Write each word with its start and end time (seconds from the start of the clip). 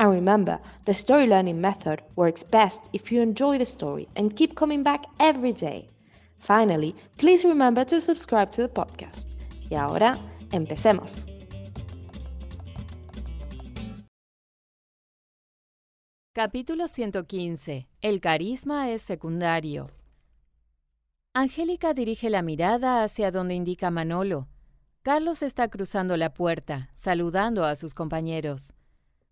And 0.00 0.10
remember, 0.10 0.58
the 0.86 0.94
story 0.94 1.26
learning 1.26 1.60
method 1.60 2.00
works 2.16 2.42
best 2.42 2.80
if 2.94 3.12
you 3.12 3.20
enjoy 3.20 3.58
the 3.58 3.66
story 3.66 4.08
and 4.16 4.34
keep 4.34 4.54
coming 4.54 4.82
back 4.82 5.04
every 5.18 5.52
day. 5.52 5.90
Finally, 6.38 6.94
please 7.18 7.44
remember 7.44 7.84
to 7.84 8.00
subscribe 8.00 8.50
to 8.52 8.62
the 8.62 8.68
podcast. 8.68 9.26
Y 9.68 9.76
ahora, 9.76 10.16
empecemos. 10.52 11.12
Capítulo 16.32 16.88
115. 16.88 17.86
El 18.00 18.20
carisma 18.22 18.88
es 18.88 19.02
secundario. 19.02 19.88
Angélica 21.34 21.92
dirige 21.92 22.30
la 22.30 22.40
mirada 22.40 23.04
hacia 23.04 23.30
donde 23.30 23.54
indica 23.54 23.90
Manolo. 23.90 24.48
Carlos 25.02 25.42
está 25.42 25.68
cruzando 25.68 26.16
la 26.16 26.32
puerta, 26.32 26.88
saludando 26.94 27.66
a 27.66 27.76
sus 27.76 27.92
compañeros. 27.92 28.72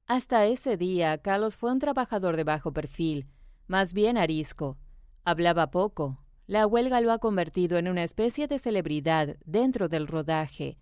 Hasta 0.09 0.47
ese 0.47 0.79
día, 0.79 1.19
Carlos 1.19 1.57
fue 1.57 1.71
un 1.71 1.81
trabajador 1.81 2.39
de 2.39 2.43
bajo 2.43 2.73
perfil, 2.73 3.29
más 3.67 3.93
bien 3.93 4.17
arisco. 4.17 4.79
Hablaba 5.23 5.71
poco. 5.71 6.25
La 6.47 6.67
huelga 6.67 7.03
lo 7.03 7.13
ha 7.13 7.19
convertido 7.19 7.77
en 7.77 7.89
una 7.89 8.05
especie 8.05 8.49
de 8.49 8.59
celebridad 8.59 9.37
dentro 9.45 9.91
del 9.91 10.07
rodaje. 10.07 10.79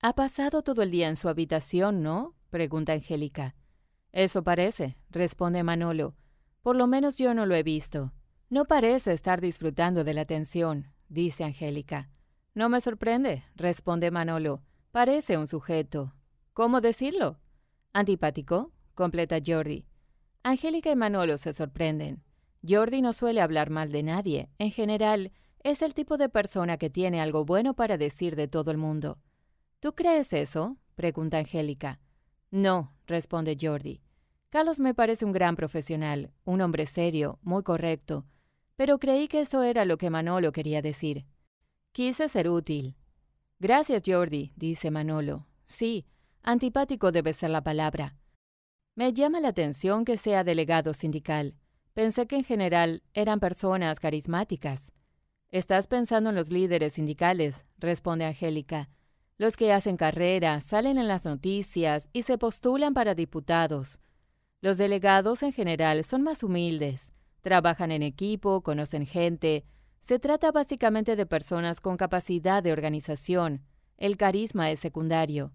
Ha 0.00 0.14
pasado 0.14 0.62
todo 0.62 0.82
el 0.82 0.92
día 0.92 1.08
en 1.08 1.16
su 1.16 1.28
habitación, 1.28 2.04
¿no? 2.04 2.36
pregunta 2.50 2.92
Angélica. 2.92 3.56
Eso 4.12 4.44
parece, 4.44 4.96
responde 5.10 5.64
Manolo. 5.64 6.14
Por 6.62 6.76
lo 6.76 6.86
menos 6.86 7.16
yo 7.16 7.34
no 7.34 7.46
lo 7.46 7.56
he 7.56 7.64
visto. 7.64 8.12
No 8.48 8.64
parece 8.64 9.12
estar 9.12 9.40
disfrutando 9.40 10.04
de 10.04 10.14
la 10.14 10.20
atención, 10.20 10.92
dice 11.08 11.42
Angélica. 11.42 12.10
No 12.54 12.68
me 12.68 12.80
sorprende, 12.80 13.42
responde 13.56 14.12
Manolo. 14.12 14.62
Parece 14.92 15.36
un 15.36 15.48
sujeto. 15.48 16.14
¿Cómo 16.52 16.80
decirlo? 16.80 17.40
Antipático, 17.92 18.72
completa 18.94 19.38
Jordi. 19.44 19.84
Angélica 20.44 20.92
y 20.92 20.96
Manolo 20.96 21.38
se 21.38 21.52
sorprenden. 21.52 22.22
Jordi 22.66 23.02
no 23.02 23.12
suele 23.12 23.40
hablar 23.40 23.70
mal 23.70 23.90
de 23.90 24.04
nadie. 24.04 24.48
En 24.58 24.70
general, 24.70 25.32
es 25.64 25.82
el 25.82 25.92
tipo 25.92 26.16
de 26.16 26.28
persona 26.28 26.78
que 26.78 26.88
tiene 26.88 27.20
algo 27.20 27.44
bueno 27.44 27.74
para 27.74 27.98
decir 27.98 28.36
de 28.36 28.46
todo 28.46 28.70
el 28.70 28.78
mundo. 28.78 29.18
¿Tú 29.80 29.94
crees 29.94 30.32
eso? 30.32 30.76
pregunta 30.94 31.38
Angélica. 31.38 31.98
No, 32.52 32.94
responde 33.06 33.56
Jordi. 33.60 34.02
Carlos 34.50 34.78
me 34.78 34.94
parece 34.94 35.24
un 35.24 35.32
gran 35.32 35.56
profesional, 35.56 36.32
un 36.44 36.60
hombre 36.60 36.86
serio, 36.86 37.38
muy 37.42 37.62
correcto, 37.62 38.24
pero 38.76 38.98
creí 38.98 39.28
que 39.28 39.40
eso 39.40 39.62
era 39.62 39.84
lo 39.84 39.98
que 39.98 40.10
Manolo 40.10 40.52
quería 40.52 40.80
decir. 40.80 41.26
Quise 41.92 42.28
ser 42.28 42.48
útil. 42.48 42.96
Gracias, 43.58 44.02
Jordi, 44.06 44.52
dice 44.56 44.90
Manolo. 44.90 45.46
Sí, 45.66 46.06
Antipático 46.42 47.12
debe 47.12 47.34
ser 47.34 47.50
la 47.50 47.62
palabra. 47.62 48.16
Me 48.94 49.12
llama 49.12 49.40
la 49.40 49.48
atención 49.48 50.06
que 50.06 50.16
sea 50.16 50.42
delegado 50.42 50.94
sindical. 50.94 51.54
Pensé 51.92 52.26
que 52.26 52.36
en 52.36 52.44
general 52.44 53.02
eran 53.12 53.40
personas 53.40 54.00
carismáticas. 54.00 54.92
Estás 55.50 55.86
pensando 55.86 56.30
en 56.30 56.36
los 56.36 56.50
líderes 56.50 56.94
sindicales, 56.94 57.66
responde 57.76 58.24
Angélica. 58.24 58.88
Los 59.36 59.56
que 59.56 59.72
hacen 59.72 59.98
carrera, 59.98 60.60
salen 60.60 60.96
en 60.96 61.08
las 61.08 61.26
noticias 61.26 62.08
y 62.12 62.22
se 62.22 62.38
postulan 62.38 62.94
para 62.94 63.14
diputados. 63.14 64.00
Los 64.62 64.78
delegados 64.78 65.42
en 65.42 65.52
general 65.52 66.04
son 66.04 66.22
más 66.22 66.42
humildes, 66.42 67.12
trabajan 67.42 67.90
en 67.90 68.02
equipo, 68.02 68.62
conocen 68.62 69.06
gente. 69.06 69.66
Se 70.00 70.18
trata 70.18 70.52
básicamente 70.52 71.16
de 71.16 71.26
personas 71.26 71.80
con 71.80 71.98
capacidad 71.98 72.62
de 72.62 72.72
organización. 72.72 73.62
El 73.98 74.16
carisma 74.16 74.70
es 74.70 74.80
secundario. 74.80 75.52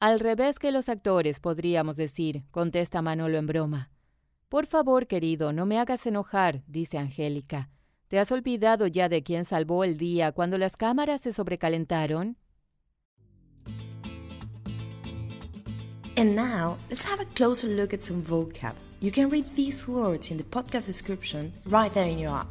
Al 0.00 0.20
revés 0.20 0.60
que 0.60 0.70
los 0.70 0.88
actores, 0.88 1.40
podríamos 1.40 1.96
decir, 1.96 2.44
contesta 2.52 3.02
Manolo 3.02 3.36
en 3.36 3.48
broma. 3.48 3.90
Por 4.48 4.66
favor, 4.66 5.08
querido, 5.08 5.52
no 5.52 5.66
me 5.66 5.80
hagas 5.80 6.06
enojar, 6.06 6.62
dice 6.68 6.98
Angélica. 6.98 7.68
¿Te 8.06 8.20
has 8.20 8.30
olvidado 8.30 8.86
ya 8.86 9.08
de 9.08 9.24
quién 9.24 9.44
salvó 9.44 9.82
el 9.82 9.96
día 9.96 10.30
cuando 10.30 10.56
las 10.56 10.76
cámaras 10.76 11.22
se 11.22 11.32
sobrecalentaron? 11.32 12.36
And 16.16 16.36
now, 16.36 16.78
let's 16.88 17.04
have 17.04 17.20
a 17.20 17.26
closer 17.34 17.68
look 17.68 17.92
at 17.92 18.00
some 18.00 18.22
vocab. 18.22 18.74
You 19.00 19.10
can 19.10 19.28
read 19.28 19.46
these 19.56 19.88
words 19.88 20.30
in 20.30 20.36
the 20.36 20.44
podcast 20.44 20.86
description 20.86 21.52
right 21.66 21.92
there 21.92 22.08
in 22.08 22.20
your 22.20 22.30
app. 22.30 22.46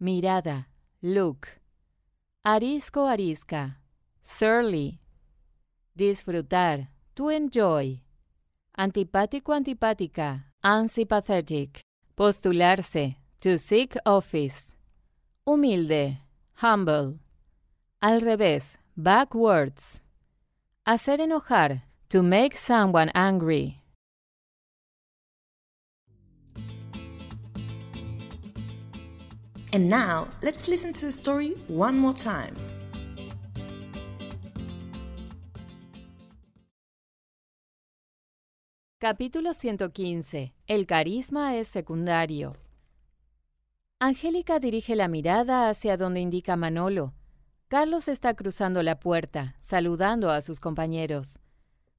Mirada, 0.00 0.68
look. 1.02 1.57
Arisco, 2.44 3.06
arisca. 3.06 3.78
Surly. 4.22 5.00
Disfrutar. 5.96 6.88
To 7.16 7.30
enjoy. 7.30 8.00
Antipático, 8.76 9.52
antipática. 9.52 10.44
Unsympathetic. 10.62 11.80
Postularse. 12.16 13.16
To 13.40 13.58
seek 13.58 13.96
office. 14.06 14.74
Humilde. 15.44 16.18
Humble. 16.62 17.18
Al 18.00 18.20
revés. 18.20 18.78
Backwards. 18.96 20.00
Hacer 20.86 21.20
enojar. 21.20 21.82
To 22.08 22.22
make 22.22 22.56
someone 22.56 23.10
angry. 23.14 23.82
And 29.72 29.90
now, 29.90 30.28
let's 30.42 30.66
listen 30.66 30.94
to 30.94 31.06
the 31.06 31.12
story 31.12 31.54
one 31.68 31.98
more 31.98 32.14
time. 32.14 32.54
Capítulo 38.98 39.52
115. 39.52 40.54
El 40.66 40.86
carisma 40.86 41.54
es 41.56 41.68
secundario. 41.68 42.54
Angélica 44.00 44.58
dirige 44.58 44.96
la 44.96 45.06
mirada 45.06 45.68
hacia 45.68 45.96
donde 45.96 46.20
indica 46.20 46.56
Manolo. 46.56 47.12
Carlos 47.68 48.08
está 48.08 48.34
cruzando 48.34 48.82
la 48.82 48.98
puerta, 48.98 49.56
saludando 49.60 50.30
a 50.30 50.40
sus 50.40 50.60
compañeros. 50.60 51.40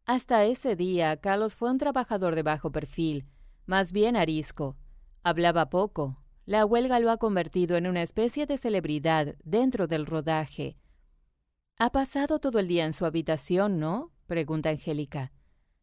Hasta 0.06 0.44
ese 0.46 0.76
día, 0.76 1.16
Carlos 1.18 1.56
fue 1.56 1.70
un 1.70 1.78
trabajador 1.78 2.34
de 2.34 2.42
bajo 2.42 2.72
perfil, 2.72 3.28
más 3.68 3.92
bien 3.92 4.16
arisco. 4.16 4.76
Hablaba 5.22 5.70
poco, 5.70 6.19
la 6.50 6.66
huelga 6.66 7.00
lo 7.00 7.12
ha 7.12 7.18
convertido 7.18 7.78
en 7.78 7.86
una 7.86 8.02
especie 8.02 8.48
de 8.48 8.58
celebridad 8.58 9.36
dentro 9.44 9.86
del 9.86 10.08
rodaje. 10.08 10.78
Ha 11.78 11.92
pasado 11.92 12.40
todo 12.40 12.58
el 12.58 12.68
día 12.68 12.86
en 12.86 12.94
su 12.94 13.06
habitación, 13.06 13.80
¿no? 13.80 14.12
pregunta 14.26 14.72
Angélica. 14.72 15.32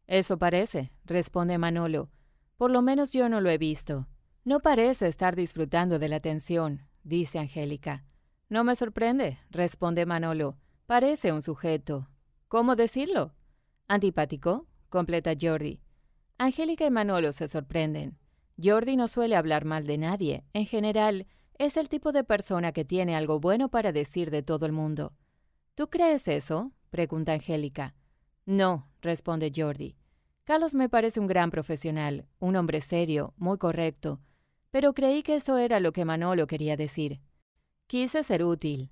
Eso 0.07 0.37
parece, 0.37 0.91
responde 1.05 1.57
Manolo. 1.57 2.09
Por 2.57 2.69
lo 2.69 2.81
menos 2.81 3.11
yo 3.11 3.29
no 3.29 3.39
lo 3.39 3.49
he 3.49 3.57
visto. 3.57 4.09
No 4.43 4.59
parece 4.59 5.07
estar 5.07 5.37
disfrutando 5.37 5.99
de 5.99 6.09
la 6.09 6.17
atención, 6.17 6.89
dice 7.05 7.39
Angélica. 7.39 8.03
No 8.49 8.65
me 8.65 8.75
sorprende, 8.75 9.39
responde 9.49 10.05
Manolo. 10.05 10.57
Parece 10.85 11.31
un 11.31 11.41
sujeto. 11.41 12.09
¿Cómo 12.49 12.75
decirlo? 12.75 13.33
Antipático, 13.87 14.67
completa 14.89 15.31
Jordi. 15.39 15.81
Angélica 16.37 16.85
y 16.85 16.91
Manolo 16.91 17.31
se 17.31 17.47
sorprenden. 17.47 18.17
Jordi 18.61 18.95
no 18.95 19.07
suele 19.07 19.35
hablar 19.35 19.65
mal 19.65 19.85
de 19.85 19.97
nadie. 19.97 20.43
En 20.53 20.65
general, 20.65 21.27
es 21.59 21.77
el 21.77 21.89
tipo 21.89 22.11
de 22.11 22.23
persona 22.23 22.71
que 22.71 22.85
tiene 22.85 23.15
algo 23.15 23.39
bueno 23.39 23.69
para 23.69 23.91
decir 23.91 24.31
de 24.31 24.43
todo 24.43 24.65
el 24.65 24.71
mundo. 24.71 25.13
¿Tú 25.75 25.89
crees 25.89 26.27
eso? 26.27 26.71
pregunta 26.89 27.33
Angélica. 27.33 27.95
No, 28.45 28.87
responde 29.01 29.51
Jordi. 29.55 29.95
Carlos 30.43 30.73
me 30.73 30.87
parece 30.87 31.19
un 31.19 31.27
gran 31.27 31.51
profesional, 31.51 32.25
un 32.39 32.55
hombre 32.55 32.79
serio, 32.81 33.33
muy 33.37 33.57
correcto, 33.57 34.21
pero 34.71 34.93
creí 34.93 35.21
que 35.21 35.35
eso 35.35 35.57
era 35.57 35.79
lo 35.79 35.91
que 35.91 36.05
Manolo 36.05 36.47
quería 36.47 36.77
decir. 36.77 37.19
Quise 37.87 38.23
ser 38.23 38.43
útil. 38.43 38.89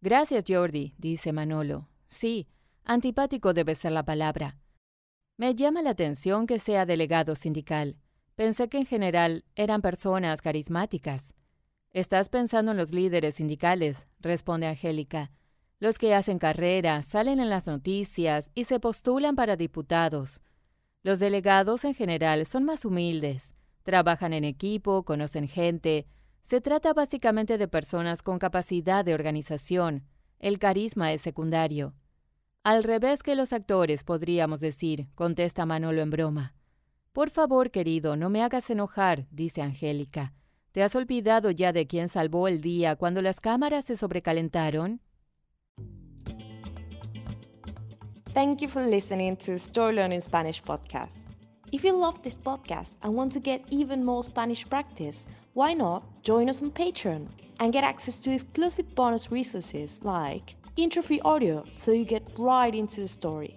Gracias, 0.00 0.44
Jordi, 0.46 0.94
dice 0.98 1.32
Manolo. 1.32 1.88
Sí, 2.06 2.48
antipático 2.84 3.54
debe 3.54 3.74
ser 3.74 3.92
la 3.92 4.04
palabra. 4.04 4.58
Me 5.36 5.54
llama 5.54 5.82
la 5.82 5.90
atención 5.90 6.46
que 6.46 6.58
sea 6.58 6.86
delegado 6.86 7.34
sindical. 7.34 7.96
Pensé 8.36 8.68
que 8.68 8.78
en 8.78 8.86
general 8.86 9.44
eran 9.54 9.80
personas 9.80 10.42
carismáticas. 10.42 11.34
Estás 11.92 12.28
pensando 12.28 12.72
en 12.72 12.76
los 12.76 12.90
líderes 12.90 13.36
sindicales, 13.36 14.08
responde 14.18 14.66
Angélica. 14.66 15.30
Los 15.78 15.98
que 15.98 16.14
hacen 16.14 16.40
carrera, 16.40 17.02
salen 17.02 17.38
en 17.38 17.48
las 17.48 17.68
noticias 17.68 18.50
y 18.54 18.64
se 18.64 18.80
postulan 18.80 19.36
para 19.36 19.54
diputados. 19.54 20.42
Los 21.04 21.20
delegados 21.20 21.84
en 21.84 21.94
general 21.94 22.44
son 22.46 22.64
más 22.64 22.84
humildes, 22.84 23.54
trabajan 23.84 24.32
en 24.32 24.42
equipo, 24.42 25.04
conocen 25.04 25.46
gente. 25.46 26.08
Se 26.42 26.60
trata 26.60 26.92
básicamente 26.92 27.56
de 27.56 27.68
personas 27.68 28.22
con 28.22 28.40
capacidad 28.40 29.04
de 29.04 29.14
organización. 29.14 30.08
El 30.40 30.58
carisma 30.58 31.12
es 31.12 31.20
secundario. 31.20 31.94
Al 32.64 32.82
revés 32.82 33.22
que 33.22 33.36
los 33.36 33.52
actores, 33.52 34.02
podríamos 34.02 34.58
decir, 34.58 35.06
contesta 35.14 35.66
Manolo 35.66 36.02
en 36.02 36.10
broma. 36.10 36.53
Por 37.14 37.30
favor, 37.30 37.70
querido, 37.70 38.16
no 38.16 38.28
me 38.28 38.42
hagas 38.42 38.68
enojar, 38.70 39.28
dice 39.30 39.62
Angélica. 39.62 40.34
¿Te 40.72 40.82
has 40.82 40.96
olvidado 40.96 41.52
ya 41.52 41.72
de 41.72 41.86
quién 41.86 42.08
salvó 42.08 42.48
el 42.48 42.60
día 42.60 42.96
cuando 42.96 43.22
las 43.22 43.40
cámaras 43.40 43.84
se 43.84 43.94
sobrecalentaron? 43.94 45.00
Thank 48.34 48.58
you 48.62 48.68
for 48.68 48.84
listening 48.84 49.36
to 49.36 49.52
Story 49.52 49.94
Learning 49.94 50.20
Spanish 50.20 50.60
podcast. 50.60 51.12
If 51.70 51.84
you 51.84 51.96
love 51.96 52.20
this 52.22 52.36
podcast 52.36 52.94
and 53.02 53.14
want 53.14 53.32
to 53.34 53.40
get 53.40 53.62
even 53.70 54.04
more 54.04 54.24
Spanish 54.24 54.68
practice, 54.68 55.24
why 55.54 55.72
not 55.72 56.02
join 56.24 56.48
us 56.48 56.60
on 56.60 56.72
Patreon 56.72 57.28
and 57.60 57.72
get 57.72 57.84
access 57.84 58.20
to 58.22 58.32
exclusive 58.32 58.92
bonus 58.96 59.30
resources 59.30 60.00
like 60.02 60.56
intro-free 60.76 61.20
audio 61.20 61.62
so 61.70 61.92
you 61.92 62.04
get 62.04 62.24
right 62.36 62.74
into 62.74 63.02
the 63.02 63.06
story, 63.06 63.56